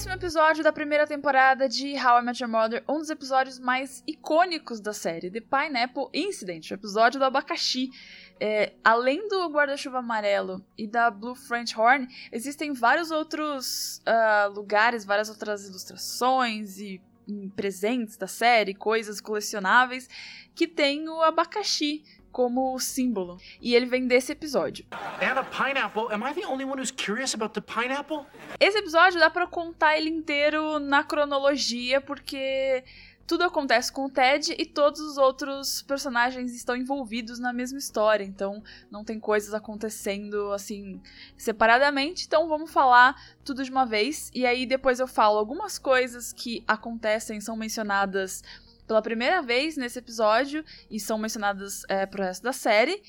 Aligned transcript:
décimo 0.00 0.14
episódio 0.14 0.64
da 0.64 0.72
primeira 0.72 1.06
temporada 1.06 1.68
de 1.68 1.92
How 1.94 2.20
I 2.20 2.24
Met 2.24 2.42
Your 2.42 2.50
Mother, 2.50 2.82
um 2.88 2.96
dos 2.96 3.10
episódios 3.10 3.58
mais 3.58 4.02
icônicos 4.06 4.80
da 4.80 4.94
série, 4.94 5.30
The 5.30 5.42
Pineapple 5.42 6.08
Incident, 6.14 6.70
o 6.70 6.74
episódio 6.74 7.20
do 7.20 7.26
abacaxi. 7.26 7.90
É, 8.40 8.72
além 8.82 9.28
do 9.28 9.46
guarda-chuva 9.50 9.98
amarelo 9.98 10.64
e 10.78 10.86
da 10.86 11.10
Blue 11.10 11.34
French 11.34 11.78
Horn, 11.78 12.08
existem 12.32 12.72
vários 12.72 13.10
outros 13.10 14.00
uh, 14.06 14.50
lugares, 14.50 15.04
várias 15.04 15.28
outras 15.28 15.68
ilustrações 15.68 16.78
e 16.78 16.98
presentes 17.54 18.16
da 18.16 18.26
série, 18.26 18.72
coisas 18.72 19.20
colecionáveis, 19.20 20.08
que 20.54 20.66
tem 20.66 21.10
o 21.10 21.20
abacaxi 21.20 22.02
como 22.30 22.78
símbolo. 22.78 23.38
E 23.60 23.74
ele 23.74 23.86
vem 23.86 24.06
desse 24.06 24.32
episódio. 24.32 24.86
Esse 28.58 28.78
episódio 28.78 29.18
dá 29.18 29.30
para 29.30 29.46
contar 29.46 29.96
ele 29.96 30.10
inteiro 30.10 30.78
na 30.78 31.02
cronologia 31.02 32.00
porque 32.00 32.84
tudo 33.30 33.44
acontece 33.44 33.92
com 33.92 34.06
o 34.06 34.10
Ted 34.10 34.56
e 34.58 34.66
todos 34.66 34.98
os 34.98 35.16
outros 35.16 35.82
personagens 35.82 36.52
estão 36.52 36.74
envolvidos 36.74 37.38
na 37.38 37.52
mesma 37.52 37.78
história, 37.78 38.24
então 38.24 38.60
não 38.90 39.04
tem 39.04 39.20
coisas 39.20 39.54
acontecendo 39.54 40.50
assim 40.50 41.00
separadamente. 41.36 42.26
Então 42.26 42.48
vamos 42.48 42.72
falar 42.72 43.14
tudo 43.44 43.62
de 43.62 43.70
uma 43.70 43.86
vez 43.86 44.32
e 44.34 44.44
aí 44.44 44.66
depois 44.66 44.98
eu 44.98 45.06
falo 45.06 45.38
algumas 45.38 45.78
coisas 45.78 46.32
que 46.32 46.64
acontecem, 46.66 47.40
são 47.40 47.54
mencionadas 47.56 48.42
pela 48.90 49.00
primeira 49.00 49.40
vez 49.40 49.76
nesse 49.76 50.00
episódio 50.00 50.64
e 50.90 50.98
são 50.98 51.16
mencionadas 51.16 51.84
é, 51.88 52.06
pro 52.06 52.24
resto 52.24 52.42
da 52.42 52.52
série. 52.52 53.00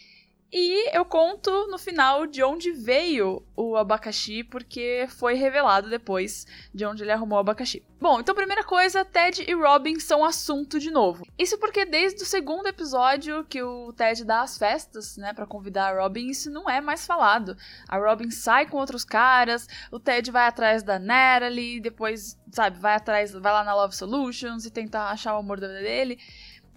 E 0.54 0.94
eu 0.94 1.06
conto 1.06 1.68
no 1.68 1.78
final 1.78 2.28
de 2.28 2.44
onde 2.44 2.74
veio 2.74 3.42
o 3.56 3.78
abacaxi, 3.78 4.44
porque 4.44 5.08
foi 5.08 5.36
revelado 5.36 5.90
depois 5.90 6.46
de 6.74 6.86
onde 6.86 7.04
ele 7.04 7.12
arrumou 7.12 7.38
o 7.38 7.40
abacaxi. 7.40 7.82
Bom, 8.02 8.20
então 8.20 8.36
primeira 8.36 8.62
coisa, 8.62 9.06
Ted 9.06 9.46
e 9.48 9.54
Robin 9.54 9.98
são 9.98 10.26
assunto 10.26 10.78
de 10.78 10.92
novo. 10.92 11.26
Isso 11.38 11.58
porque 11.58 11.86
desde 11.86 12.24
o 12.24 12.26
segundo 12.26 12.68
episódio 12.68 13.46
que 13.46 13.64
o 13.64 13.94
Ted 13.94 14.26
dá 14.26 14.42
as 14.42 14.58
festas, 14.58 15.16
né, 15.16 15.32
para 15.34 15.48
convidar 15.48 15.96
a 15.96 16.02
Robin, 16.02 16.28
isso 16.28 16.52
não 16.52 16.70
é 16.70 16.82
mais 16.82 17.06
falado. 17.06 17.56
A 17.88 17.98
Robin 17.98 18.30
sai 18.30 18.66
com 18.66 18.76
outros 18.76 19.06
caras, 19.06 19.68
o 19.90 20.02
Ted 20.02 20.32
vai 20.32 20.48
atrás 20.48 20.84
da 20.84 21.00
Natalie, 21.00 21.80
depois, 21.80 22.38
sabe, 22.52 22.78
vai 22.78 22.96
atrás, 22.96 23.32
vai 23.32 23.54
lá 23.54 23.64
na 23.64 23.74
Love 23.74 23.96
Solutions 23.96 24.66
e 24.66 24.72
tenta 24.72 25.04
achar 25.04 25.34
o 25.36 25.40
amor 25.40 25.62
dele. 25.62 26.20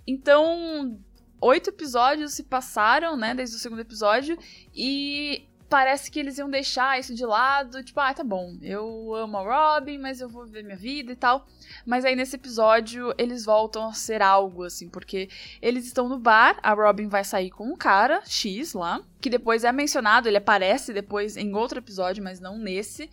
Então, 0.07 0.97
oito 1.45 1.71
episódios 1.71 2.33
se 2.33 2.43
passaram, 2.43 3.17
né, 3.17 3.35
desde 3.35 3.57
o 3.57 3.59
segundo 3.59 3.81
episódio, 3.81 4.39
e 4.75 5.47
parece 5.69 6.11
que 6.11 6.21
eles 6.21 6.39
iam 6.39 6.49
deixar 6.49 6.99
isso 7.01 7.15
de 7.15 7.27
lado, 7.27 7.83
tipo, 7.83 7.99
ah, 7.99 8.15
tá 8.15 8.23
bom, 8.23 8.57
eu 8.63 9.15
amo 9.15 9.37
a 9.39 9.75
Robin, 9.75 9.99
mas 9.99 10.21
eu 10.21 10.29
vou 10.29 10.45
viver 10.45 10.63
minha 10.63 10.77
vida 10.77 11.13
e 11.13 11.17
tal. 11.17 11.47
Mas 11.85 12.05
aí 12.05 12.15
nesse 12.15 12.37
episódio 12.37 13.13
eles 13.19 13.45
voltam 13.45 13.89
a 13.89 13.93
ser 13.93 14.23
algo, 14.23 14.63
assim, 14.63 14.89
porque 14.89 15.29
eles 15.61 15.85
estão 15.85 16.09
no 16.09 16.19
bar, 16.19 16.59
a 16.63 16.73
Robin 16.73 17.09
vai 17.09 17.25
sair 17.25 17.51
com 17.51 17.67
um 17.67 17.77
cara, 17.77 18.23
X 18.25 18.73
lá, 18.73 19.03
que 19.21 19.29
depois 19.29 19.65
é 19.65 19.73
mencionado, 19.73 20.29
ele 20.29 20.37
aparece 20.37 20.93
depois 20.93 21.37
em 21.37 21.53
outro 21.55 21.79
episódio, 21.79 22.23
mas 22.23 22.41
não 22.41 22.57
nesse. 22.57 23.11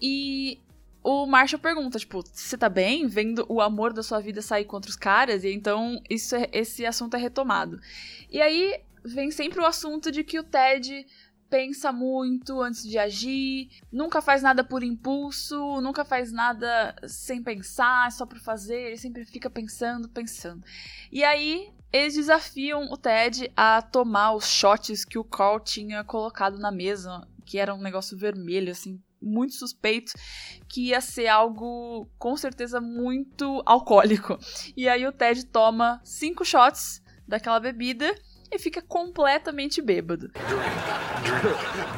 E 0.00 0.60
o 1.10 1.26
Marshall 1.26 1.58
pergunta, 1.58 1.98
tipo, 1.98 2.22
você 2.22 2.58
tá 2.58 2.68
bem 2.68 3.06
vendo 3.06 3.46
o 3.48 3.62
amor 3.62 3.94
da 3.94 4.02
sua 4.02 4.20
vida 4.20 4.42
sair 4.42 4.66
contra 4.66 4.90
os 4.90 4.96
caras? 4.96 5.42
E 5.42 5.50
então 5.50 5.98
isso 6.10 6.36
é, 6.36 6.50
esse 6.52 6.84
assunto 6.84 7.16
é 7.16 7.18
retomado. 7.18 7.80
E 8.30 8.42
aí 8.42 8.78
vem 9.02 9.30
sempre 9.30 9.58
o 9.58 9.64
assunto 9.64 10.12
de 10.12 10.22
que 10.22 10.38
o 10.38 10.44
Ted 10.44 11.06
pensa 11.48 11.90
muito 11.90 12.60
antes 12.60 12.86
de 12.86 12.98
agir, 12.98 13.70
nunca 13.90 14.20
faz 14.20 14.42
nada 14.42 14.62
por 14.62 14.82
impulso, 14.82 15.80
nunca 15.80 16.04
faz 16.04 16.30
nada 16.30 16.94
sem 17.06 17.42
pensar, 17.42 18.12
só 18.12 18.26
por 18.26 18.38
fazer, 18.38 18.88
ele 18.88 18.98
sempre 18.98 19.24
fica 19.24 19.48
pensando, 19.48 20.10
pensando. 20.10 20.62
E 21.10 21.24
aí 21.24 21.72
eles 21.90 22.16
desafiam 22.16 22.92
o 22.92 22.98
Ted 22.98 23.50
a 23.56 23.80
tomar 23.80 24.34
os 24.34 24.46
shots 24.46 25.06
que 25.06 25.18
o 25.18 25.24
Carl 25.24 25.58
tinha 25.58 26.04
colocado 26.04 26.58
na 26.58 26.70
mesa, 26.70 27.26
que 27.46 27.56
era 27.56 27.74
um 27.74 27.80
negócio 27.80 28.14
vermelho, 28.14 28.70
assim, 28.70 29.00
muito 29.20 29.54
suspeito 29.54 30.12
que 30.68 30.88
ia 30.88 31.00
ser 31.00 31.28
algo 31.28 32.08
com 32.18 32.36
certeza 32.36 32.80
muito 32.80 33.62
alcoólico. 33.66 34.38
E 34.76 34.88
aí 34.88 35.06
o 35.06 35.12
Ted 35.12 35.46
toma 35.46 36.00
cinco 36.04 36.44
shots 36.44 37.02
daquela 37.26 37.60
bebida 37.60 38.14
e 38.50 38.58
fica 38.58 38.80
completamente 38.80 39.82
bêbado. 39.82 40.30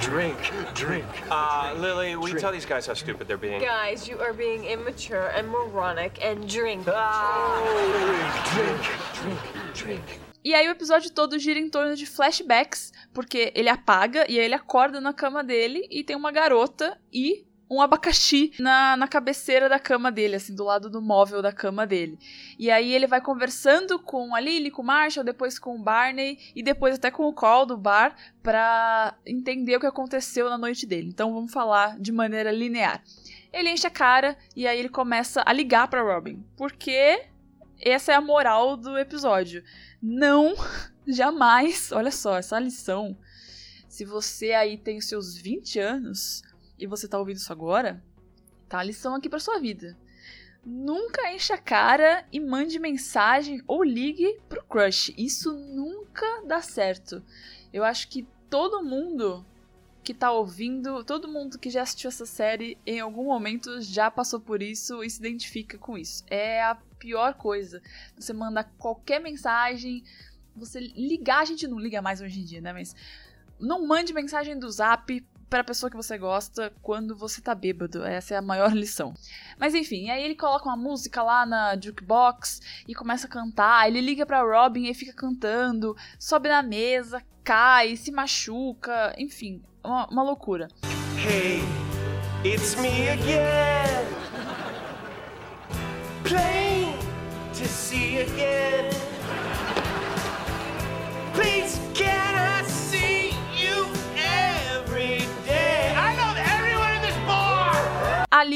Drink, 0.00 0.36
drink, 0.50 0.74
drink. 0.74 1.06
Uh, 1.30 1.74
Lily, 1.80 2.16
will 2.16 2.28
you 2.28 2.40
tell 2.40 2.52
these 2.52 2.66
guys 2.66 2.86
how 2.86 2.94
stupid 2.94 3.28
they're 3.28 3.38
being? 3.38 3.60
Guys, 3.60 4.08
you 4.08 4.20
are 4.20 4.32
being 4.32 4.64
immature 4.64 5.30
and 5.36 5.48
moronic 5.48 6.18
and 6.24 6.46
drink. 6.46 6.84
Ah, 6.88 7.62
drink, 8.52 8.80
drink, 9.14 9.40
drink. 9.74 10.29
E 10.42 10.54
aí 10.54 10.66
o 10.68 10.72
episódio 10.72 11.10
todo 11.10 11.38
gira 11.38 11.58
em 11.58 11.68
torno 11.68 11.94
de 11.94 12.06
flashbacks, 12.06 12.92
porque 13.12 13.52
ele 13.54 13.68
apaga 13.68 14.24
e 14.28 14.38
aí 14.38 14.44
ele 14.44 14.54
acorda 14.54 15.00
na 15.00 15.12
cama 15.12 15.44
dele 15.44 15.86
e 15.90 16.02
tem 16.02 16.16
uma 16.16 16.32
garota 16.32 16.98
e 17.12 17.44
um 17.70 17.80
abacaxi 17.80 18.52
na, 18.58 18.96
na 18.96 19.06
cabeceira 19.06 19.68
da 19.68 19.78
cama 19.78 20.10
dele, 20.10 20.34
assim, 20.34 20.52
do 20.52 20.64
lado 20.64 20.90
do 20.90 21.00
móvel 21.00 21.40
da 21.40 21.52
cama 21.52 21.86
dele. 21.86 22.18
E 22.58 22.68
aí 22.68 22.92
ele 22.92 23.06
vai 23.06 23.20
conversando 23.20 23.96
com 24.00 24.34
a 24.34 24.40
Lily, 24.40 24.72
com 24.72 24.82
o 24.82 24.84
Marshall, 24.84 25.24
depois 25.24 25.56
com 25.56 25.76
o 25.76 25.82
Barney 25.82 26.36
e 26.56 26.64
depois 26.64 26.96
até 26.96 27.12
com 27.12 27.28
o 27.28 27.32
Call 27.32 27.64
do 27.64 27.76
bar 27.76 28.16
pra 28.42 29.14
entender 29.24 29.76
o 29.76 29.80
que 29.80 29.86
aconteceu 29.86 30.50
na 30.50 30.58
noite 30.58 30.84
dele. 30.84 31.08
Então 31.08 31.32
vamos 31.32 31.52
falar 31.52 31.96
de 32.00 32.10
maneira 32.10 32.50
linear. 32.50 33.04
Ele 33.52 33.70
enche 33.70 33.86
a 33.86 33.90
cara 33.90 34.36
e 34.56 34.66
aí 34.66 34.76
ele 34.76 34.88
começa 34.88 35.42
a 35.46 35.52
ligar 35.52 35.86
para 35.86 36.02
Robin, 36.02 36.44
porque 36.56 37.24
essa 37.80 38.12
é 38.12 38.14
a 38.16 38.20
moral 38.20 38.76
do 38.76 38.98
episódio. 38.98 39.62
Não, 40.02 40.54
jamais, 41.06 41.92
olha 41.92 42.10
só, 42.10 42.38
essa 42.38 42.58
lição. 42.58 43.16
Se 43.88 44.04
você 44.04 44.52
aí 44.52 44.78
tem 44.78 44.98
os 44.98 45.06
seus 45.06 45.36
20 45.36 45.78
anos 45.78 46.42
e 46.78 46.86
você 46.86 47.08
tá 47.08 47.18
ouvindo 47.18 47.36
isso 47.36 47.52
agora, 47.52 48.02
tá 48.68 48.78
a 48.78 48.84
lição 48.84 49.14
aqui 49.14 49.28
pra 49.28 49.40
sua 49.40 49.58
vida. 49.58 49.98
Nunca 50.64 51.32
encha 51.32 51.54
a 51.54 51.58
cara 51.58 52.26
e 52.30 52.38
mande 52.38 52.78
mensagem 52.78 53.62
ou 53.66 53.82
ligue 53.82 54.38
pro 54.48 54.62
crush. 54.64 55.12
Isso 55.16 55.52
nunca 55.52 56.42
dá 56.46 56.60
certo. 56.60 57.22
Eu 57.72 57.82
acho 57.82 58.08
que 58.08 58.28
todo 58.48 58.82
mundo 58.82 59.44
que 60.10 60.14
tá 60.14 60.32
ouvindo, 60.32 61.04
todo 61.04 61.28
mundo 61.28 61.56
que 61.56 61.70
já 61.70 61.82
assistiu 61.82 62.08
essa 62.08 62.26
série 62.26 62.76
em 62.84 62.98
algum 62.98 63.26
momento 63.26 63.80
já 63.80 64.10
passou 64.10 64.40
por 64.40 64.60
isso 64.60 65.04
e 65.04 65.08
se 65.08 65.20
identifica 65.20 65.78
com 65.78 65.96
isso. 65.96 66.24
É 66.28 66.64
a 66.64 66.74
pior 66.98 67.34
coisa. 67.34 67.80
Você 68.18 68.32
manda 68.32 68.64
qualquer 68.76 69.20
mensagem, 69.20 70.02
você 70.56 70.80
ligar, 70.80 71.42
a 71.42 71.44
gente 71.44 71.68
não 71.68 71.78
liga 71.78 72.02
mais 72.02 72.20
hoje 72.20 72.40
em 72.40 72.44
dia, 72.44 72.60
né? 72.60 72.72
Mas 72.72 72.92
não 73.60 73.86
mande 73.86 74.12
mensagem 74.12 74.58
do 74.58 74.68
zap 74.68 75.24
para 75.48 75.62
pessoa 75.62 75.88
que 75.88 75.96
você 75.96 76.18
gosta 76.18 76.72
quando 76.82 77.14
você 77.14 77.40
tá 77.40 77.54
bêbado. 77.54 78.02
Essa 78.02 78.34
é 78.34 78.38
a 78.38 78.42
maior 78.42 78.72
lição. 78.74 79.14
Mas 79.60 79.76
enfim, 79.76 80.10
aí 80.10 80.24
ele 80.24 80.34
coloca 80.34 80.64
uma 80.68 80.76
música 80.76 81.22
lá 81.22 81.46
na 81.46 81.80
jukebox 81.80 82.60
e 82.88 82.96
começa 82.96 83.28
a 83.28 83.30
cantar. 83.30 83.86
Ele 83.86 84.00
liga 84.00 84.26
para 84.26 84.42
Robin 84.42 84.86
e 84.86 84.94
fica 84.94 85.12
cantando, 85.12 85.96
sobe 86.18 86.48
na 86.48 86.64
mesa, 86.64 87.22
cai, 87.44 87.94
se 87.94 88.10
machuca, 88.10 89.14
enfim, 89.16 89.62
uma, 89.84 90.06
uma 90.10 90.22
loucura. 90.22 90.68
Hey, 91.16 91.62
it's 92.44 92.76
me 92.76 93.08
again. 93.08 94.06
Plain 96.24 96.94
to 97.54 97.64
see 97.66 98.18
again. 98.18 98.90
Please 101.34 101.69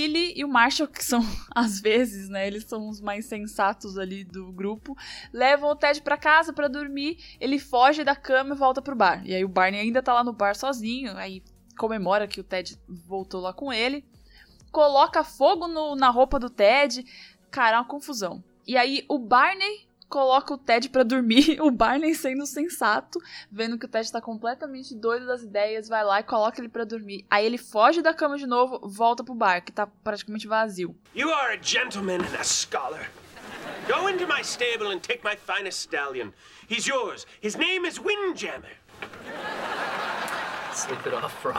Lily 0.07 0.35
e 0.37 0.45
o 0.45 0.49
Marshall, 0.49 0.89
que 0.89 1.05
são 1.05 1.21
às 1.55 1.81
vezes, 1.81 2.29
né, 2.29 2.47
eles 2.47 2.65
são 2.65 2.89
os 2.89 3.01
mais 3.01 3.27
sensatos 3.27 3.99
ali 3.99 4.25
do 4.25 4.53
grupo, 4.53 4.97
levam 5.33 5.71
o 5.71 5.77
Ted 5.77 6.03
para 6.03 6.17
casa 6.17 6.53
para 6.53 6.69
dormir, 6.69 7.19
ele 7.41 7.59
foge 7.59 8.05
da 8.05 8.15
cama 8.15 8.55
e 8.55 8.59
volta 8.59 8.83
pro 8.83 8.97
bar. 8.97 9.23
E 9.25 9.35
aí 9.35 9.45
o 9.45 9.49
Barney 9.49 9.81
ainda 9.81 10.03
tá 10.03 10.13
lá 10.13 10.23
no 10.23 10.33
bar 10.33 10.55
sozinho, 10.55 11.17
aí 11.17 11.43
comemora 11.77 12.29
que 12.29 12.41
o 12.41 12.45
Ted 12.45 12.79
voltou 12.89 13.41
lá 13.41 13.53
com 13.53 13.73
ele, 13.73 14.05
coloca 14.71 15.25
fogo 15.25 15.67
no, 15.67 15.97
na 15.97 16.11
roupa 16.11 16.39
do 16.39 16.51
Ted, 16.51 17.05
cara, 17.51 17.77
é 17.77 17.81
uma 17.81 17.87
confusão. 17.87 18.43
E 18.67 18.77
aí 18.77 19.05
o 19.09 19.19
Barney 19.19 19.87
coloca 20.15 20.55
o 20.55 20.59
Ted 20.59 20.91
para 20.91 21.03
dormir, 21.03 21.59
o 21.61 21.73
Barney 21.73 22.15
sendo 22.15 22.47
sensato, 22.47 23.19
vendo 23.51 23.77
que 23.77 23.85
o 23.85 23.89
Ted 23.89 24.13
tá 24.13 24.21
completamente 24.21 24.95
doido 24.95 25.27
das 25.27 25.43
ideias, 25.43 25.89
vai 25.89 26.05
lá 26.05 26.21
e 26.21 26.23
coloca 26.23 26.61
ele 26.61 26.69
para 26.69 26.85
dormir. 26.85 27.27
Aí 27.29 27.45
ele 27.45 27.59
foge 27.59 28.01
da 28.01 28.15
cama 28.15 28.39
de 28.39 28.47
novo, 28.47 28.79
volta 28.89 29.25
pro 29.25 29.35
bar, 29.35 29.61
que 29.61 29.73
tá 29.73 29.89
praticamente 30.05 30.47
vazio. 30.47 30.95
You 31.17 31.29
are 31.33 31.59
a 31.59 31.61
gentleman 31.61 32.21
and 32.21 32.39
a 32.39 32.45
scholar. 32.45 33.11
Go 33.89 34.09
into 34.09 34.25
my 34.29 34.45
stable 34.45 34.93
and 34.93 35.01
take 35.01 35.25
my 35.25 35.35
finest 35.37 35.81
stallion. 35.81 36.33
He's 36.71 36.87
yours. 36.87 37.27
His 37.43 37.57
name 37.57 37.85
is 37.85 37.99
Windjammer. 37.99 38.71
Sleep 40.73 41.05
it 41.07 41.15
off, 41.15 41.35
bro. 41.43 41.55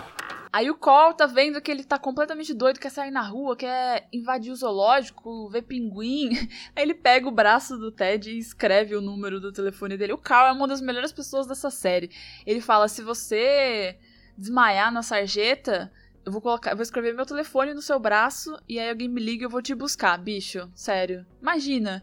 Aí 0.56 0.70
o 0.70 0.76
Cole 0.76 1.18
tá 1.18 1.26
vendo 1.26 1.60
que 1.60 1.70
ele 1.70 1.84
tá 1.84 2.00
completamente 2.00 2.54
doido, 2.54 2.80
quer 2.80 2.90
sair 2.90 3.12
na 3.12 3.22
rua, 3.22 3.58
quer 3.58 4.08
invadir 4.14 4.54
o 4.54 4.56
zoológico, 4.56 5.50
ver 5.50 5.64
pinguim. 5.64 6.30
Aí 6.74 6.82
ele 6.82 6.94
pega 6.94 7.28
o 7.28 7.32
braço 7.32 7.78
do 7.78 7.92
Ted 7.92 8.32
e 8.32 8.38
escreve 8.38 8.96
o 8.96 9.02
número 9.02 9.42
do 9.42 9.52
telefone 9.52 9.98
dele. 9.98 10.14
O 10.14 10.18
Carl 10.18 10.48
é 10.48 10.52
uma 10.54 10.66
das 10.66 10.80
melhores 10.80 11.12
pessoas 11.12 11.46
dessa 11.46 11.70
série. 11.70 12.10
Ele 12.46 12.62
fala: 12.62 12.88
se 12.88 13.02
você 13.02 14.00
desmaiar 14.38 14.94
na 14.94 15.04
sarjeta, 15.04 15.92
eu 16.26 16.32
vou 16.32 16.40
colocar, 16.40 16.72
eu 16.72 16.78
vou 16.78 16.84
escrever 16.84 17.14
meu 17.14 17.26
telefone 17.26 17.74
no 17.74 17.82
seu 17.82 18.00
braço 18.00 18.58
e 18.66 18.80
aí 18.80 18.90
alguém 18.90 19.10
me 19.10 19.20
liga 19.20 19.44
e 19.44 19.46
eu 19.48 19.50
vou 19.50 19.62
te 19.62 19.76
buscar, 19.76 20.18
bicho. 20.18 20.72
Sério. 20.74 21.26
Imagina 21.42 22.02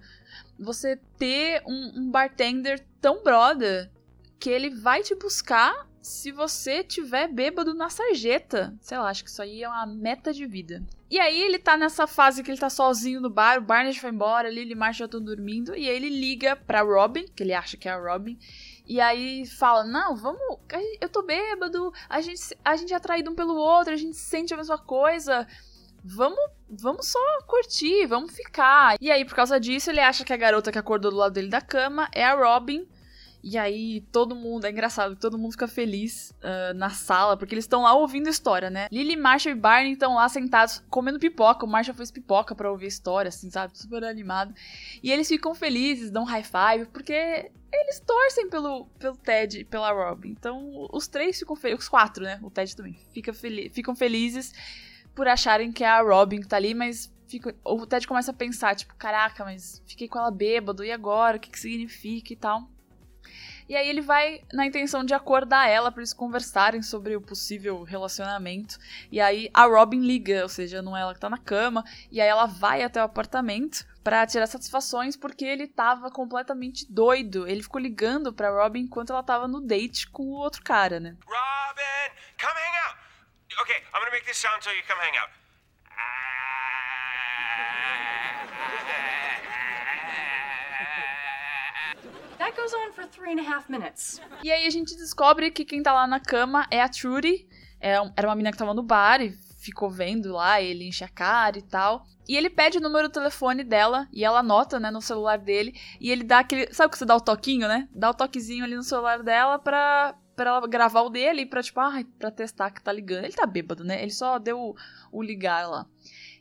você 0.61 1.01
ter 1.17 1.63
um, 1.67 2.01
um 2.01 2.11
bartender 2.11 2.85
tão 3.01 3.23
brother 3.23 3.91
que 4.39 4.51
ele 4.51 4.69
vai 4.69 5.03
te 5.03 5.15
buscar 5.15 5.91
se 6.03 6.33
você 6.33 6.83
tiver 6.83 7.29
bêbado 7.29 7.73
na 7.73 7.89
sarjeta. 7.89 8.75
Sei 8.81 8.99
lá, 8.99 9.09
acho 9.09 9.23
que 9.23 9.31
isso 9.31 9.41
aí 9.41 9.63
é 9.63 9.69
uma 9.69 9.87
meta 9.87 10.33
de 10.33 10.45
vida. 10.45 10.83
E 11.09 11.21
aí 11.21 11.41
ele 11.41 11.59
tá 11.59 11.77
nessa 11.77 12.07
fase 12.09 12.43
que 12.43 12.51
ele 12.51 12.59
tá 12.59 12.69
sozinho 12.69 13.21
no 13.21 13.31
bar, 13.31 13.59
o 13.59 13.63
Barney 13.63 13.95
foi 13.95 14.11
embora, 14.11 14.51
Lily 14.51 14.73
e 14.73 14.75
Marshall 14.75 14.99
já 15.01 15.05
estão 15.05 15.23
dormindo, 15.23 15.77
e 15.77 15.89
aí 15.89 15.95
ele 15.95 16.09
liga 16.09 16.57
pra 16.57 16.81
Robin, 16.81 17.27
que 17.37 17.43
ele 17.43 17.53
acha 17.53 17.77
que 17.77 17.87
é 17.87 17.93
a 17.93 17.99
Robin, 17.99 18.39
e 18.87 18.99
aí 18.99 19.47
fala, 19.47 19.85
não, 19.85 20.17
vamos, 20.17 20.41
eu 21.01 21.09
tô 21.11 21.23
bêbado, 21.23 21.93
a 22.09 22.21
gente, 22.23 22.41
a 22.65 22.77
gente 22.77 22.95
é 22.95 22.97
atraído 22.97 23.31
um 23.31 23.35
pelo 23.35 23.55
outro, 23.55 23.93
a 23.93 23.97
gente 23.97 24.17
sente 24.17 24.55
a 24.55 24.57
mesma 24.57 24.79
coisa, 24.79 25.47
vamos, 26.03 26.41
vamos 26.69 27.07
só 27.07 27.43
curtir, 27.47 28.07
vamos 28.07 28.35
ficar. 28.35 28.97
E 28.99 29.11
aí, 29.11 29.25
por 29.25 29.35
causa 29.35 29.61
disso, 29.61 29.91
ele 29.91 30.01
acha 30.01 30.25
que 30.25 30.33
a 30.33 30.37
garota 30.37 30.73
que 30.73 30.79
acordou 30.79 31.11
do 31.11 31.17
lado 31.19 31.35
dele 31.35 31.49
da 31.49 31.61
cama 31.61 32.09
é 32.13 32.25
a 32.25 32.35
Robin, 32.35 32.89
e 33.43 33.59
aí 33.59 34.03
todo 34.13 34.37
mundo, 34.37 34.67
é 34.67 34.71
engraçado, 34.71 35.17
todo 35.17 35.37
mundo 35.37 35.53
fica 35.53 35.67
feliz 35.67 36.31
uh, 36.43 36.75
na 36.75 36.91
sala, 36.91 37.37
porque 37.37 37.55
eles 37.55 37.65
estão 37.65 37.83
lá 37.83 37.93
ouvindo 37.93 38.29
história, 38.29 38.71
né? 38.71 38.87
Lily, 38.91 39.17
Marshall 39.17 39.57
e 39.57 39.59
Barney 39.59 39.93
estão 39.95 40.15
lá 40.15 40.29
sentados 40.29 40.83
comendo 40.89 41.19
pipoca. 41.19 41.67
O 41.67 41.69
Marshall 41.69 41.97
fez 41.97 42.11
pipoca 42.11 42.55
para 42.55 42.71
ouvir 42.71 42.87
história, 42.87 43.31
assim, 43.31 43.51
sabe? 43.51 43.77
Super 43.77 44.05
animado. 44.05 44.55
E 45.03 45.11
eles 45.11 45.27
ficam 45.27 45.55
felizes, 45.55 46.11
dão 46.11 46.23
high 46.23 46.45
five, 46.45 46.87
porque 46.93 47.51
eles 47.73 48.01
torcem 48.01 48.49
pelo, 48.49 48.87
pelo 48.99 49.17
Ted 49.17 49.61
e 49.61 49.65
pela 49.65 49.91
Robin. 49.91 50.31
Então 50.31 50.89
os 50.93 51.09
três 51.09 51.39
ficam 51.39 51.57
felizes, 51.57 51.85
os 51.85 51.89
quatro, 51.89 52.23
né? 52.23 52.39
O 52.43 52.51
Ted 52.51 52.77
também, 52.77 52.97
fica 53.13 53.33
fel 53.33 53.53
ficam 53.73 53.97
felizes 53.97 54.53
por 55.15 55.27
acharem 55.27 55.73
que 55.73 55.83
é 55.83 55.89
a 55.89 56.01
Robin 56.01 56.41
que 56.41 56.49
tá 56.49 56.57
ali, 56.57 56.75
mas 56.75 57.13
o 57.65 57.87
Ted 57.87 58.07
começa 58.07 58.31
a 58.31 58.35
pensar, 58.35 58.77
tipo, 58.77 58.95
caraca, 58.95 59.45
mas 59.45 59.83
fiquei 59.87 60.07
com 60.07 60.19
ela 60.19 60.31
bêbado, 60.31 60.85
e 60.85 60.93
agora? 60.93 61.39
O 61.39 61.41
que, 61.41 61.51
que 61.51 61.59
significa 61.59 62.33
e 62.33 62.37
tal? 62.37 62.69
E 63.69 63.77
aí 63.77 63.89
ele 63.89 64.01
vai 64.01 64.43
na 64.53 64.67
intenção 64.67 65.05
de 65.05 65.15
acordar 65.15 65.69
ela 65.69 65.91
para 65.91 66.01
eles 66.01 66.13
conversarem 66.13 66.83
sobre 66.83 67.17
o 67.17 67.21
possível 67.21 67.83
relacionamento. 67.83 68.79
E 69.11 69.21
aí 69.21 69.49
a 69.55 69.65
Robin 69.65 70.01
liga, 70.01 70.43
ou 70.43 70.49
seja, 70.49 70.83
não 70.83 70.97
é 70.97 71.01
ela 71.01 71.15
que 71.15 71.21
tá 71.21 71.31
na 71.31 71.39
cama, 71.39 71.85
e 72.11 72.21
aí 72.21 72.29
ela 72.29 72.47
vai 72.47 72.83
até 72.83 73.01
o 73.01 73.05
apartamento 73.05 73.87
para 74.03 74.27
tirar 74.27 74.47
satisfações 74.47 75.17
porque 75.17 75.45
ele 75.45 75.67
tava 75.67 76.11
completamente 76.11 76.91
doido. 76.91 77.47
Ele 77.49 77.63
ficou 77.63 77.81
ligando 77.81 78.33
para 78.33 78.51
Robin 78.51 78.81
enquanto 78.81 79.13
ela 79.13 79.23
tava 79.23 79.47
no 79.47 79.61
date 79.61 80.09
com 80.09 80.25
o 80.25 80.33
outro 80.33 80.63
cara, 80.63 80.99
né? 80.99 81.17
Robin, 81.25 82.15
come 82.41 82.61
hang 82.61 82.87
out. 82.87 82.99
Okay, 83.63 83.77
I'm 83.95 84.01
gonna 84.01 84.11
make 84.11 84.27
this 84.27 84.39
sound 84.39 84.63
so 84.65 84.71
you 84.71 84.83
come 84.87 85.01
hang 85.01 85.17
out. 85.19 85.42
That 92.53 92.61
goes 92.61 92.75
on 92.75 92.93
for 92.93 93.07
three 93.07 93.33
and 93.33 93.41
a 93.41 93.51
half 93.51 93.69
minutes. 93.69 94.21
E 94.43 94.51
aí 94.51 94.67
a 94.67 94.71
gente 94.71 94.95
descobre 94.97 95.51
que 95.51 95.65
quem 95.65 95.83
tá 95.83 95.93
lá 95.93 96.07
na 96.07 96.21
cama 96.21 96.67
é 96.71 96.83
a 96.83 96.89
Trudy. 96.89 97.47
É, 97.81 97.95
era 98.17 98.29
uma 98.29 98.35
menina 98.35 98.53
que 98.53 98.59
tava 98.59 98.75
no 98.75 98.83
bar 98.83 99.23
e 99.23 99.33
ficou 99.59 99.91
vendo 99.91 100.33
lá, 100.33 100.61
ele 100.61 100.87
enche 100.87 101.03
a 101.03 101.09
cara 101.09 101.59
e 101.59 101.63
tal. 101.63 102.05
E 102.29 102.37
ele 102.37 102.51
pede 102.51 102.79
o 102.79 102.81
número 102.81 103.09
do 103.09 103.13
telefone 103.13 103.65
dela 103.65 104.07
e 104.13 104.25
ela 104.25 104.41
anota, 104.41 104.79
né, 104.79 104.91
no 104.91 105.01
celular 105.01 105.39
dele. 105.39 105.75
E 106.01 106.11
ele 106.11 106.25
dá 106.25 106.41
aquele. 106.41 106.73
Sabe 106.73 106.93
que 106.93 106.99
você 106.99 107.05
dá 107.05 107.17
o 107.17 107.21
toquinho, 107.21 107.67
né? 107.67 107.89
Dá 107.93 108.11
o 108.11 108.15
toquezinho 108.15 108.65
ali 108.65 108.77
no 108.77 108.83
celular 108.83 109.23
dela 109.23 109.59
pra, 109.59 110.15
pra 110.37 110.51
ela 110.51 110.69
gravar 110.69 111.03
o 111.03 111.11
dele 111.11 111.47
pra, 111.47 111.63
tipo, 111.63 111.81
ah, 111.81 112.05
pra 112.19 112.31
testar 112.31 112.71
que 112.71 112.83
tá 112.83 112.93
ligando. 112.93 113.25
Ele 113.25 113.33
tá 113.33 113.47
bêbado, 113.47 113.83
né? 113.83 114.03
Ele 114.03 114.13
só 114.13 114.39
deu 114.39 114.59
o, 114.59 114.77
o 115.11 115.23
ligar 115.23 115.69
lá. 115.69 115.87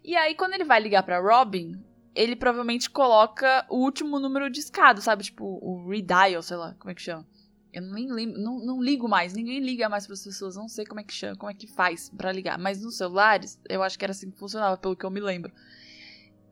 E 0.03 0.15
aí, 0.15 0.35
quando 0.35 0.53
ele 0.55 0.63
vai 0.63 0.79
ligar 0.79 1.03
pra 1.03 1.19
Robin, 1.19 1.81
ele 2.13 2.35
provavelmente 2.35 2.89
coloca 2.89 3.65
o 3.69 3.77
último 3.77 4.19
número 4.19 4.49
discado, 4.49 5.01
sabe? 5.01 5.23
Tipo, 5.23 5.45
o 5.45 5.89
redial, 5.89 6.41
sei 6.41 6.57
lá, 6.57 6.75
como 6.77 6.91
é 6.91 6.95
que 6.95 7.01
chama. 7.01 7.25
Eu 7.73 7.81
nem 7.81 8.11
lembro, 8.11 8.39
não, 8.41 8.59
não 8.59 8.83
ligo 8.83 9.07
mais, 9.07 9.33
ninguém 9.33 9.61
liga 9.61 9.87
mais 9.87 10.05
para 10.05 10.13
as 10.13 10.23
pessoas, 10.23 10.57
não 10.57 10.67
sei 10.67 10.85
como 10.85 10.99
é 10.99 11.03
que 11.03 11.13
chama, 11.13 11.37
como 11.37 11.49
é 11.49 11.53
que 11.53 11.67
faz 11.67 12.09
para 12.09 12.31
ligar. 12.31 12.57
Mas 12.57 12.83
nos 12.83 12.97
celulares, 12.97 13.59
eu 13.69 13.81
acho 13.81 13.97
que 13.97 14.03
era 14.03 14.11
assim 14.11 14.29
que 14.29 14.37
funcionava, 14.37 14.75
pelo 14.77 14.95
que 14.95 15.05
eu 15.05 15.09
me 15.09 15.21
lembro. 15.21 15.53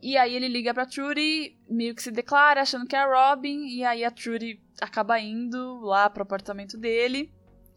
E 0.02 0.16
aí 0.16 0.34
ele 0.34 0.48
liga 0.48 0.74
pra 0.74 0.86
Trudy, 0.86 1.58
meio 1.70 1.94
que 1.94 2.02
se 2.02 2.10
declara, 2.10 2.62
achando 2.62 2.88
que 2.88 2.96
é 2.96 3.00
a 3.00 3.32
Robin, 3.32 3.68
e 3.68 3.84
aí 3.84 4.06
a 4.06 4.12
Trudy 4.12 4.62
acaba 4.80 5.20
indo 5.20 5.82
lá 5.82 6.10
pro 6.10 6.24
apartamento 6.24 6.78
dele, 6.78 7.30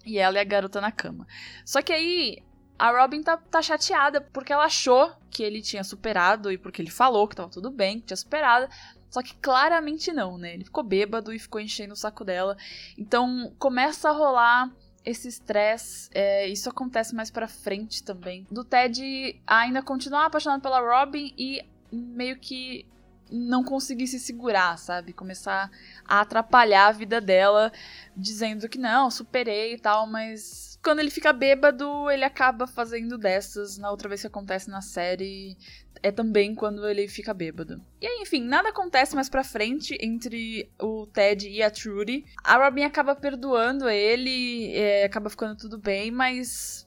e 0.06 0.18
ela 0.18 0.38
é 0.38 0.40
a 0.40 0.44
garota 0.44 0.80
na 0.80 0.92
cama. 0.92 1.26
Só 1.64 1.82
que 1.82 1.92
aí 1.92 2.38
a 2.82 2.90
Robin 2.90 3.22
tá, 3.22 3.36
tá 3.36 3.62
chateada 3.62 4.20
porque 4.20 4.52
ela 4.52 4.64
achou 4.64 5.12
que 5.30 5.40
ele 5.40 5.62
tinha 5.62 5.84
superado 5.84 6.50
e 6.50 6.58
porque 6.58 6.82
ele 6.82 6.90
falou 6.90 7.28
que 7.28 7.36
tava 7.36 7.48
tudo 7.48 7.70
bem, 7.70 8.00
que 8.00 8.06
tinha 8.06 8.16
superado. 8.16 8.68
Só 9.08 9.22
que 9.22 9.36
claramente 9.36 10.10
não, 10.10 10.36
né? 10.36 10.54
Ele 10.54 10.64
ficou 10.64 10.82
bêbado 10.82 11.32
e 11.32 11.38
ficou 11.38 11.60
enchendo 11.60 11.92
o 11.92 11.96
saco 11.96 12.24
dela. 12.24 12.56
Então 12.98 13.54
começa 13.56 14.08
a 14.08 14.12
rolar 14.12 14.68
esse 15.04 15.28
estresse. 15.28 16.10
É, 16.12 16.48
isso 16.48 16.68
acontece 16.68 17.14
mais 17.14 17.30
pra 17.30 17.46
frente 17.46 18.02
também. 18.02 18.48
Do 18.50 18.64
Ted 18.64 19.40
ainda 19.46 19.80
continuar 19.80 20.26
apaixonado 20.26 20.60
pela 20.60 20.80
Robin 20.80 21.32
e 21.38 21.64
meio 21.92 22.36
que 22.36 22.84
não 23.30 23.62
conseguir 23.62 24.08
se 24.08 24.18
segurar, 24.18 24.76
sabe? 24.76 25.12
Começar 25.12 25.70
a 26.04 26.20
atrapalhar 26.20 26.88
a 26.88 26.92
vida 26.92 27.20
dela, 27.20 27.72
dizendo 28.16 28.68
que 28.68 28.76
não, 28.76 29.08
superei 29.08 29.74
e 29.74 29.78
tal, 29.78 30.04
mas 30.04 30.71
quando 30.82 30.98
ele 30.98 31.10
fica 31.10 31.32
bêbado, 31.32 32.10
ele 32.10 32.24
acaba 32.24 32.66
fazendo 32.66 33.16
dessas. 33.16 33.78
Na 33.78 33.90
outra 33.90 34.08
vez 34.08 34.20
que 34.20 34.26
acontece 34.26 34.68
na 34.68 34.82
série, 34.82 35.56
é 36.02 36.10
também 36.10 36.54
quando 36.54 36.86
ele 36.88 37.06
fica 37.06 37.32
bêbado. 37.32 37.80
E 38.00 38.06
aí, 38.06 38.18
enfim, 38.20 38.42
nada 38.42 38.70
acontece 38.70 39.14
mais 39.14 39.28
pra 39.28 39.44
frente 39.44 39.96
entre 40.00 40.70
o 40.80 41.06
Ted 41.06 41.48
e 41.48 41.62
a 41.62 41.70
Trudy. 41.70 42.24
A 42.42 42.56
Robin 42.56 42.82
acaba 42.82 43.14
perdoando 43.14 43.88
ele, 43.88 44.74
é, 44.74 45.04
acaba 45.04 45.30
ficando 45.30 45.56
tudo 45.56 45.78
bem, 45.78 46.10
mas. 46.10 46.86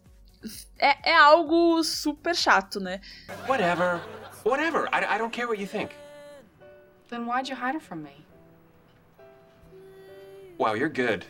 É, 0.78 1.12
é, 1.12 1.16
algo 1.16 1.82
super 1.84 2.36
chato, 2.36 2.80
né? 2.80 3.00
Whatever. 3.48 4.02
Whatever. 4.46 4.88
I, 4.92 5.16
I 5.16 5.18
don't 5.18 5.34
care 5.34 5.48
what 5.48 5.60
you 5.60 5.68
think. 5.68 5.96
Then 7.10 7.26
why'd 7.26 7.50
you 7.50 7.56
hide 7.56 7.78
it 7.78 7.84
from 7.84 8.04
me? 8.04 8.26
Wow, 10.58 10.76
you're 10.76 10.90
good. 10.90 11.26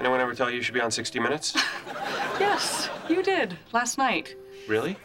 Anyone 0.00 0.22
ever 0.22 0.34
tell 0.34 0.48
you 0.48 0.56
you 0.56 0.62
should 0.62 0.72
be 0.72 0.80
on 0.80 0.90
60 0.90 1.20
Minutes? 1.20 1.52
yes, 2.40 2.88
you 3.06 3.22
did, 3.22 3.58
last 3.70 3.98
night. 3.98 4.34
Really? 4.66 4.96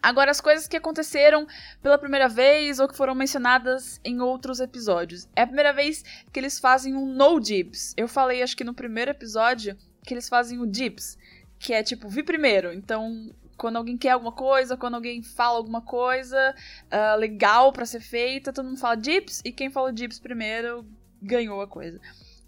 Agora, 0.00 0.30
as 0.30 0.40
coisas 0.40 0.68
que 0.68 0.76
aconteceram 0.76 1.48
pela 1.82 1.98
primeira 1.98 2.28
vez 2.28 2.78
ou 2.78 2.86
que 2.86 2.96
foram 2.96 3.12
mencionadas 3.12 4.00
em 4.04 4.20
outros 4.20 4.60
episódios. 4.60 5.28
É 5.34 5.42
a 5.42 5.46
primeira 5.48 5.72
vez 5.72 6.04
que 6.32 6.38
eles 6.38 6.60
fazem 6.60 6.94
um 6.94 7.06
no 7.06 7.40
dibs. 7.40 7.92
Eu 7.96 8.06
falei, 8.06 8.40
acho 8.40 8.56
que 8.56 8.62
no 8.62 8.72
primeiro 8.72 9.10
episódio, 9.10 9.76
que 10.04 10.14
eles 10.14 10.28
fazem 10.28 10.60
o 10.60 10.66
dibs, 10.66 11.18
que 11.58 11.72
é 11.72 11.82
tipo, 11.82 12.08
vi 12.08 12.22
primeiro. 12.22 12.72
Então, 12.72 13.34
quando 13.56 13.78
alguém 13.78 13.98
quer 13.98 14.10
alguma 14.10 14.30
coisa, 14.30 14.76
quando 14.76 14.94
alguém 14.94 15.24
fala 15.24 15.56
alguma 15.56 15.82
coisa 15.82 16.54
uh, 16.84 17.18
legal 17.18 17.72
para 17.72 17.84
ser 17.84 18.00
feita, 18.00 18.52
todo 18.52 18.66
mundo 18.66 18.78
fala 18.78 18.96
dibs, 18.96 19.42
e 19.44 19.50
quem 19.50 19.70
falou 19.70 19.90
dibs 19.90 20.20
primeiro 20.20 20.86
ganhou 21.20 21.60
a 21.60 21.66
coisa. 21.66 22.00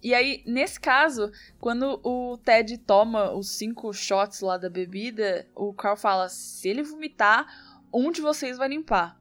E 0.03 0.15
aí, 0.15 0.43
nesse 0.47 0.79
caso, 0.79 1.33
quando 1.61 2.01
o 2.05 2.39
Ted 2.39 2.79
toma 2.79 3.33
os 3.33 3.51
cinco 3.51 3.93
shots 3.93 4.41
lá 4.41 4.57
da 4.57 4.71
bebida, 4.71 5.47
o 5.55 5.73
Carl 5.73 5.97
fala: 5.97 6.29
se 6.29 6.69
ele 6.69 6.83
vomitar, 6.83 7.47
um 7.93 8.11
de 8.11 8.21
vocês 8.21 8.57
vai 8.57 8.69
limpar. 8.69 9.19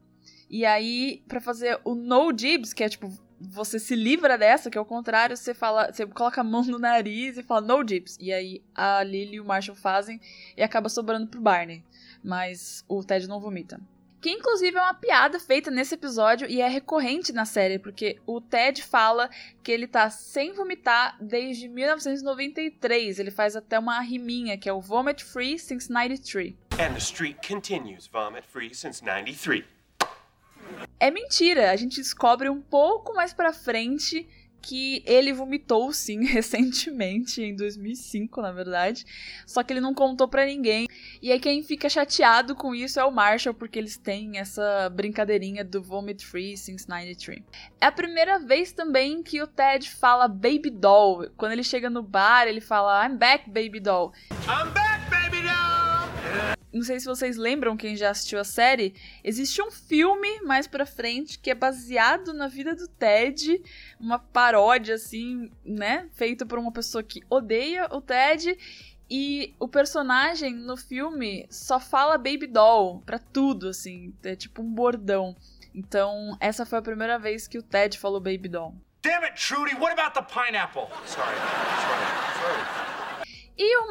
E 0.49 0.65
aí, 0.65 1.23
para 1.27 1.41
fazer 1.41 1.79
o 1.83 1.95
no 1.95 2.31
dibs, 2.31 2.73
que 2.73 2.83
é 2.83 2.89
tipo, 2.89 3.11
você 3.39 3.79
se 3.79 3.95
livra 3.95 4.37
dessa, 4.37 4.69
que 4.69 4.77
é 4.77 4.81
o 4.81 4.85
contrário, 4.85 5.35
você 5.35 5.53
fala, 5.53 5.91
você 5.91 6.05
coloca 6.05 6.41
a 6.41 6.43
mão 6.43 6.63
no 6.63 6.79
nariz 6.79 7.37
e 7.37 7.43
fala 7.43 7.61
no 7.61 7.83
dibs. 7.83 8.17
E 8.19 8.31
aí 8.31 8.63
a 8.73 9.03
Lily 9.03 9.35
e 9.35 9.41
o 9.41 9.45
Marshall 9.45 9.75
fazem 9.75 10.21
e 10.55 10.63
acaba 10.63 10.89
sobrando 10.89 11.27
pro 11.27 11.41
Barney. 11.41 11.83
Mas 12.23 12.83
o 12.87 13.03
Ted 13.03 13.27
não 13.27 13.39
vomita. 13.39 13.79
Que 14.19 14.31
inclusive 14.31 14.75
é 14.75 14.81
uma 14.81 14.93
piada 14.93 15.39
feita 15.39 15.69
nesse 15.69 15.93
episódio 15.93 16.49
e 16.49 16.59
é 16.59 16.67
recorrente 16.67 17.31
na 17.31 17.45
série, 17.45 17.77
porque 17.77 18.19
o 18.25 18.41
Ted 18.41 18.81
fala 18.81 19.29
que 19.63 19.71
ele 19.71 19.87
tá 19.87 20.09
sem 20.09 20.53
vomitar 20.53 21.15
desde 21.21 21.67
1993. 21.67 23.19
Ele 23.19 23.29
faz 23.31 23.55
até 23.55 23.77
uma 23.77 23.99
riminha, 23.99 24.57
que 24.57 24.67
é 24.67 24.73
o 24.73 24.81
Vomit 24.81 25.23
Free 25.23 25.59
since 25.59 25.91
93. 25.91 26.55
And 26.79 26.93
the 26.93 26.99
streak 26.99 27.47
continues, 27.47 28.07
vomit 28.07 28.45
free 28.47 28.73
since 28.73 29.03
93. 29.03 29.63
É 30.99 31.11
mentira, 31.11 31.71
a 31.71 31.75
gente 31.75 31.97
descobre 31.97 32.49
um 32.49 32.61
pouco 32.61 33.13
mais 33.13 33.33
pra 33.33 33.53
frente 33.53 34.27
que 34.61 35.03
ele 35.05 35.33
vomitou 35.33 35.91
sim 35.93 36.23
recentemente, 36.27 37.41
em 37.41 37.55
2005, 37.55 38.41
na 38.41 38.51
verdade. 38.51 39.05
Só 39.45 39.63
que 39.63 39.73
ele 39.73 39.81
não 39.81 39.93
contou 39.93 40.27
para 40.27 40.45
ninguém. 40.45 40.87
E 41.21 41.31
aí 41.31 41.39
quem 41.39 41.63
fica 41.63 41.89
chateado 41.89 42.55
com 42.55 42.73
isso 42.73 42.99
é 42.99 43.05
o 43.05 43.11
Marshall, 43.11 43.53
porque 43.53 43.79
eles 43.79 43.97
têm 43.97 44.37
essa 44.37 44.89
brincadeirinha 44.89 45.63
do 45.63 45.81
Vomit 45.81 46.25
Free 46.25 46.57
since 46.57 46.87
93. 46.87 47.41
É 47.79 47.85
a 47.85 47.91
primeira 47.91 48.39
vez 48.39 48.71
também 48.71 49.23
que 49.23 49.41
o 49.41 49.47
Ted 49.47 49.89
fala 49.89 50.27
Baby 50.27 50.69
Doll. 50.69 51.29
Quando 51.37 51.51
ele 51.53 51.63
chega 51.63 51.89
no 51.89 52.01
bar, 52.01 52.47
ele 52.47 52.61
fala 52.61 53.05
I'm 53.05 53.17
back, 53.17 53.49
Baby 53.49 53.79
Doll. 53.79 54.13
I'm 54.47 54.71
back! 54.73 54.86
Não 56.77 56.83
sei 56.83 56.99
se 56.99 57.05
vocês 57.05 57.37
lembram, 57.37 57.75
quem 57.75 57.95
já 57.95 58.09
assistiu 58.09 58.39
a 58.39 58.43
série, 58.43 58.93
existe 59.23 59.61
um 59.61 59.71
filme 59.71 60.41
mais 60.41 60.67
pra 60.67 60.85
frente 60.85 61.39
que 61.39 61.49
é 61.49 61.55
baseado 61.55 62.33
na 62.33 62.47
vida 62.47 62.75
do 62.75 62.87
Ted, 62.87 63.61
uma 63.99 64.19
paródia, 64.19 64.95
assim, 64.95 65.51
né? 65.65 66.07
Feita 66.13 66.45
por 66.45 66.59
uma 66.59 66.71
pessoa 66.71 67.03
que 67.03 67.21
odeia 67.29 67.87
o 67.91 68.01
Ted. 68.01 68.57
E 69.09 69.55
o 69.57 69.69
personagem 69.69 70.53
no 70.53 70.75
filme 70.75 71.47
só 71.49 71.79
fala 71.79 72.17
baby 72.17 72.45
doll 72.45 73.01
pra 73.05 73.17
tudo, 73.17 73.69
assim. 73.69 74.13
É 74.23 74.35
tipo 74.35 74.61
um 74.61 74.69
bordão. 74.69 75.35
Então, 75.73 76.35
essa 76.39 76.65
foi 76.65 76.79
a 76.79 76.81
primeira 76.81 77.17
vez 77.17 77.47
que 77.47 77.57
o 77.57 77.63
Ted 77.63 77.97
falou 77.97 78.19
baby 78.19 78.49
doll. 78.49 78.75
Damn 79.01 79.23
it, 79.23 79.35
Trudy, 79.35 79.75
what 79.75 79.93
about 79.93 80.13
the 80.13 80.23
pineapple? 80.23 80.89
Sorry, 81.05 81.35
sorry, 81.37 82.65
sorry. 82.65 82.96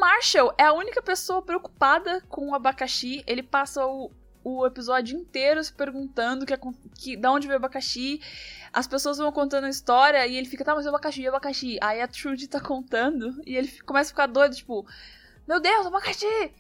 Marshall 0.06 0.54
é 0.56 0.62
a 0.62 0.72
única 0.72 1.02
pessoa 1.02 1.42
preocupada 1.42 2.20
com 2.28 2.50
o 2.50 2.54
abacaxi. 2.54 3.24
Ele 3.26 3.42
passa 3.42 3.84
o, 3.84 4.12
o 4.44 4.64
episódio 4.64 5.18
inteiro 5.18 5.62
se 5.64 5.72
perguntando 5.72 6.46
que, 6.46 6.56
que, 6.94 7.16
de 7.16 7.26
onde 7.26 7.48
veio 7.48 7.58
o 7.58 7.64
abacaxi. 7.64 8.20
As 8.72 8.86
pessoas 8.86 9.18
vão 9.18 9.32
contando 9.32 9.64
a 9.64 9.68
história 9.68 10.24
e 10.24 10.36
ele 10.36 10.46
fica, 10.48 10.64
tá, 10.64 10.76
mas 10.76 10.86
o 10.86 10.90
abacaxi, 10.90 11.24
o 11.24 11.28
abacaxi. 11.30 11.76
Aí 11.82 12.00
a 12.00 12.06
Trudy 12.06 12.46
tá 12.46 12.60
contando 12.60 13.42
e 13.44 13.56
ele 13.56 13.68
começa 13.80 14.10
a 14.10 14.12
ficar 14.12 14.26
doido, 14.28 14.54
tipo, 14.54 14.86
meu 15.44 15.58
Deus, 15.58 15.84
abacaxi! 15.84 16.52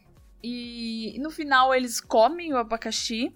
E 0.42 1.16
no 1.20 1.30
final 1.30 1.72
eles 1.72 2.00
comem 2.00 2.52
o 2.52 2.56
abacaxi. 2.56 3.32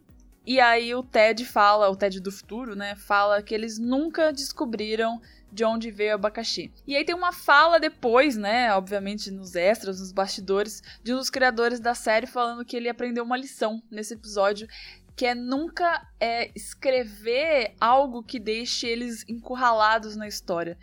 E 0.51 0.59
aí 0.59 0.93
o 0.97 1.03
Ted 1.05 1.45
fala, 1.45 1.89
o 1.89 1.95
Ted 1.95 2.19
do 2.19 2.33
futuro, 2.33 2.75
né? 2.75 2.97
Fala 2.97 3.41
que 3.41 3.55
eles 3.55 3.79
nunca 3.79 4.33
descobriram 4.33 5.23
de 5.53 5.65
onde 5.65 5.93
veio 5.93 6.11
o 6.11 6.15
abacaxi. 6.17 6.73
E 6.85 6.97
aí 6.97 7.05
tem 7.05 7.15
uma 7.15 7.31
fala 7.31 7.79
depois, 7.79 8.37
né, 8.37 8.75
obviamente 8.75 9.31
nos 9.31 9.55
extras, 9.55 10.01
nos 10.01 10.11
bastidores, 10.11 10.83
de 11.05 11.15
um 11.15 11.19
dos 11.19 11.31
criadores 11.31 11.79
da 11.79 11.95
série 11.95 12.27
falando 12.27 12.65
que 12.65 12.77
ele 12.77 12.89
aprendeu 12.89 13.23
uma 13.23 13.37
lição 13.37 13.81
nesse 13.89 14.15
episódio, 14.15 14.67
que 15.15 15.25
é 15.25 15.37
nunca 15.37 16.05
é, 16.19 16.51
escrever 16.53 17.77
algo 17.81 18.21
que 18.21 18.41
deixe 18.41 18.89
eles 18.89 19.25
encurralados 19.29 20.17
na 20.17 20.27
história. 20.27 20.77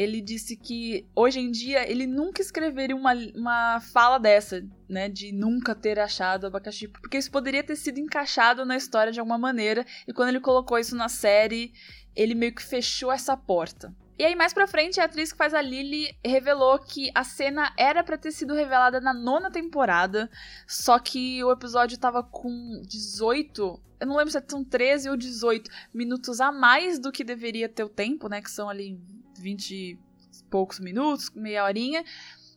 Ele 0.00 0.22
disse 0.22 0.56
que 0.56 1.06
hoje 1.14 1.40
em 1.40 1.50
dia 1.50 1.86
ele 1.86 2.06
nunca 2.06 2.40
escreveria 2.40 2.96
uma, 2.96 3.12
uma 3.34 3.80
fala 3.80 4.16
dessa, 4.16 4.66
né? 4.88 5.10
De 5.10 5.30
nunca 5.30 5.74
ter 5.74 6.00
achado 6.00 6.46
abacaxi. 6.46 6.88
Porque 6.88 7.18
isso 7.18 7.30
poderia 7.30 7.62
ter 7.62 7.76
sido 7.76 8.00
encaixado 8.00 8.64
na 8.64 8.78
história 8.78 9.12
de 9.12 9.20
alguma 9.20 9.36
maneira. 9.36 9.84
E 10.08 10.12
quando 10.14 10.30
ele 10.30 10.40
colocou 10.40 10.78
isso 10.78 10.96
na 10.96 11.10
série, 11.10 11.74
ele 12.16 12.34
meio 12.34 12.54
que 12.54 12.62
fechou 12.62 13.12
essa 13.12 13.36
porta. 13.36 13.94
E 14.18 14.24
aí, 14.24 14.34
mais 14.34 14.54
pra 14.54 14.66
frente, 14.66 14.98
a 14.98 15.04
atriz 15.04 15.32
que 15.32 15.38
faz 15.38 15.52
a 15.52 15.60
Lily 15.60 16.16
revelou 16.24 16.78
que 16.78 17.10
a 17.14 17.22
cena 17.22 17.70
era 17.76 18.02
para 18.02 18.16
ter 18.16 18.32
sido 18.32 18.54
revelada 18.54 19.02
na 19.02 19.12
nona 19.12 19.50
temporada, 19.50 20.30
só 20.66 20.98
que 20.98 21.44
o 21.44 21.52
episódio 21.52 21.98
tava 21.98 22.22
com 22.22 22.80
18. 22.86 23.82
Eu 24.00 24.06
não 24.06 24.16
lembro 24.16 24.32
se 24.32 24.42
são 24.48 24.64
13 24.64 25.10
ou 25.10 25.16
18 25.16 25.70
minutos 25.92 26.40
a 26.40 26.50
mais 26.50 26.98
do 26.98 27.12
que 27.12 27.22
deveria 27.22 27.68
ter 27.68 27.84
o 27.84 27.88
tempo, 27.90 28.30
né? 28.30 28.40
Que 28.40 28.50
são 28.50 28.66
ali 28.66 28.98
20 29.40 29.70
e 29.74 29.98
poucos 30.50 30.78
minutos, 30.80 31.30
meia 31.30 31.64
horinha. 31.64 32.04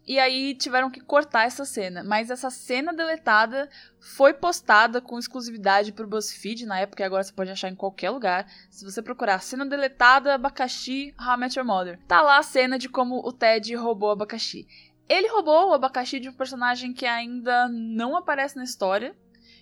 E 0.05 0.19
aí 0.19 0.53
tiveram 0.53 0.91
que 0.91 0.99
cortar 0.99 1.45
essa 1.45 1.63
cena. 1.63 2.03
Mas 2.03 2.29
essa 2.29 2.49
cena 2.49 2.93
deletada 2.93 3.69
foi 3.99 4.33
postada 4.33 4.99
com 4.99 5.17
exclusividade 5.17 5.93
pro 5.93 6.07
BuzzFeed 6.07 6.65
na 6.65 6.79
época 6.79 7.01
e 7.01 7.05
agora 7.05 7.23
você 7.23 7.31
pode 7.31 7.51
achar 7.51 7.69
em 7.69 7.75
qualquer 7.75 8.09
lugar. 8.09 8.45
Se 8.69 8.83
você 8.83 9.01
procurar 9.01 9.39
cena 9.39 9.65
deletada, 9.65 10.33
abacaxi, 10.33 11.15
How 11.17 11.35
I 11.35 11.37
Met 11.37 11.57
Your 11.57 11.65
Mother. 11.65 11.99
Tá 12.05 12.21
lá 12.21 12.37
a 12.37 12.43
cena 12.43 12.77
de 12.77 12.89
como 12.89 13.25
o 13.25 13.31
Ted 13.31 13.73
roubou 13.75 14.09
o 14.09 14.11
abacaxi. 14.11 14.67
Ele 15.07 15.29
roubou 15.29 15.69
o 15.69 15.73
abacaxi 15.73 16.19
de 16.19 16.27
um 16.27 16.33
personagem 16.33 16.93
que 16.93 17.05
ainda 17.05 17.69
não 17.69 18.17
aparece 18.17 18.57
na 18.57 18.63
história. 18.63 19.15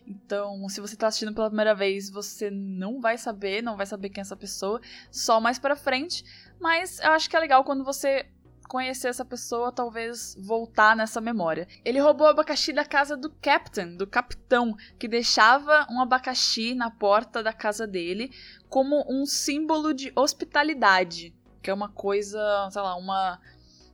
Então, 0.07 0.67
se 0.67 0.81
você 0.81 0.95
tá 0.95 1.07
assistindo 1.07 1.33
pela 1.33 1.47
primeira 1.47 1.75
vez, 1.75 2.09
você 2.09 2.49
não 2.49 2.99
vai 2.99 3.17
saber, 3.17 3.61
não 3.61 3.77
vai 3.77 3.85
saber 3.85 4.09
quem 4.09 4.21
é 4.21 4.23
essa 4.23 4.35
pessoa, 4.35 4.81
só 5.11 5.39
mais 5.39 5.59
pra 5.59 5.75
frente. 5.75 6.23
Mas 6.61 6.99
eu 6.99 7.11
acho 7.11 7.29
que 7.29 7.35
é 7.35 7.39
legal 7.39 7.63
quando 7.63 7.83
você 7.83 8.25
conhecer 8.69 9.09
essa 9.09 9.25
pessoa, 9.25 9.69
talvez 9.69 10.33
voltar 10.39 10.95
nessa 10.95 11.19
memória. 11.19 11.67
Ele 11.83 11.99
roubou 11.99 12.27
o 12.27 12.29
abacaxi 12.29 12.71
da 12.71 12.85
casa 12.85 13.17
do 13.17 13.29
Captain, 13.29 13.97
do 13.97 14.07
capitão, 14.07 14.77
que 14.97 15.09
deixava 15.09 15.85
um 15.89 15.99
abacaxi 15.99 16.73
na 16.73 16.89
porta 16.89 17.43
da 17.43 17.51
casa 17.51 17.85
dele 17.85 18.31
como 18.69 19.03
um 19.09 19.25
símbolo 19.25 19.93
de 19.93 20.13
hospitalidade, 20.15 21.35
que 21.61 21.69
é 21.69 21.73
uma 21.73 21.89
coisa, 21.89 22.39
sei 22.71 22.81
lá, 22.81 22.95
uma 22.95 23.41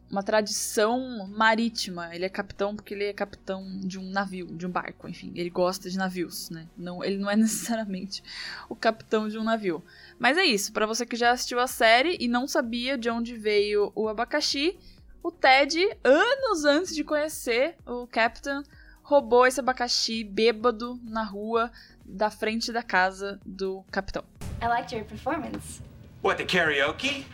uma 0.10 0.24
tradição 0.24 1.28
marítima. 1.28 2.14
Ele 2.16 2.26
é 2.26 2.30
capitão 2.30 2.76
porque 2.76 2.94
ele 2.94 3.06
é 3.06 3.14
capitão 3.14 3.80
de 3.80 4.00
um 4.00 4.10
navio, 4.10 4.48
de 4.48 4.66
um 4.66 4.70
barco, 4.70 5.08
enfim, 5.08 5.32
ele 5.36 5.50
gosta 5.50 5.90
de 5.90 5.98
navios, 5.98 6.50
né? 6.50 6.68
Não, 6.78 7.04
ele 7.04 7.18
não 7.18 7.30
é 7.30 7.36
necessariamente 7.38 8.24
o 8.70 8.76
capitão 8.76 9.28
de 9.28 9.38
um 9.38 9.44
navio. 9.44 9.84
Mas 10.18 10.38
é 10.38 10.44
isso, 10.44 10.72
para 10.72 10.86
você 10.86 11.06
que 11.06 11.16
já 11.16 11.32
assistiu 11.32 11.60
a 11.60 11.68
série 11.68 12.18
e 12.20 12.28
não 12.28 12.48
sabia 12.48 12.98
de 12.98 13.10
onde 13.10 13.36
veio 13.36 13.92
o 13.96 14.08
abacaxi, 14.08 14.78
o 15.22 15.32
Ted, 15.32 15.78
anos 16.04 16.64
antes 16.64 16.96
de 16.96 17.04
conhecer 17.04 17.76
o 17.86 18.08
Captain, 18.08 18.64
roubou 19.04 19.46
esse 19.46 19.60
abacaxi 19.60 20.24
bêbado 20.24 21.00
na 21.04 21.24
rua 21.24 21.72
da 22.06 22.30
frente 22.30 22.72
da 22.72 22.82
casa 22.82 23.40
do 23.46 23.84
capitão. 23.92 24.24
I 24.62 24.68
liked 24.68 24.96
your 24.96 25.06
performance. 25.06 25.82
What, 26.22 26.38
the 26.38 26.46
karaoke? 26.46 27.26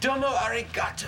Domo 0.00 0.26
arigato. 0.26 1.06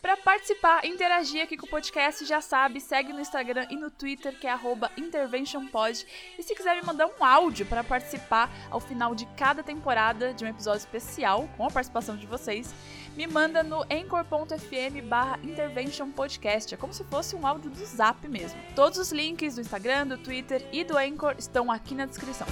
Para 0.00 0.16
participar, 0.16 0.84
interagir 0.84 1.42
aqui 1.42 1.56
com 1.56 1.66
o 1.66 1.70
podcast, 1.70 2.24
já 2.24 2.40
sabe, 2.40 2.80
segue 2.80 3.12
no 3.12 3.20
Instagram 3.20 3.66
e 3.70 3.76
no 3.76 3.90
Twitter, 3.90 4.38
que 4.38 4.46
é 4.46 4.58
interventionpod. 4.96 6.06
E 6.38 6.42
se 6.42 6.54
quiser 6.54 6.76
me 6.76 6.82
mandar 6.82 7.06
um 7.06 7.24
áudio 7.24 7.66
para 7.66 7.82
participar 7.82 8.50
ao 8.70 8.80
final 8.80 9.14
de 9.14 9.26
cada 9.36 9.62
temporada 9.62 10.32
de 10.32 10.44
um 10.44 10.48
episódio 10.48 10.78
especial, 10.78 11.48
com 11.56 11.66
a 11.66 11.70
participação 11.70 12.16
de 12.16 12.26
vocês, 12.26 12.74
me 13.16 13.26
manda 13.26 13.62
no 13.62 13.82
anchor.fm 13.82 15.02
barra 15.04 15.38
interventionpodcast. 15.42 16.74
É 16.74 16.76
como 16.76 16.92
se 16.92 17.04
fosse 17.04 17.34
um 17.34 17.46
áudio 17.46 17.70
do 17.70 17.84
Zap 17.84 18.26
mesmo. 18.28 18.60
Todos 18.74 18.98
os 18.98 19.10
links 19.10 19.56
do 19.56 19.60
Instagram, 19.60 20.06
do 20.06 20.18
Twitter 20.18 20.66
e 20.72 20.84
do 20.84 20.96
Anchor 20.96 21.34
estão 21.38 21.70
aqui 21.70 21.94
na 21.94 22.06
descrição. 22.06 22.46